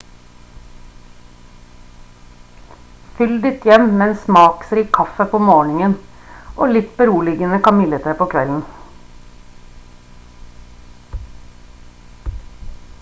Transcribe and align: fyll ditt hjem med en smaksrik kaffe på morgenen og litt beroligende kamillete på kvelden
fyll 3.19 3.33
ditt 3.43 3.67
hjem 3.71 3.83
med 3.99 4.05
en 4.05 4.15
smaksrik 4.21 4.89
kaffe 4.99 5.27
på 5.35 5.41
morgenen 5.49 5.93
og 6.65 6.73
litt 6.73 6.91
beroligende 7.03 7.61
kamillete 7.69 8.15
på 8.23 8.29
kvelden 8.33 8.67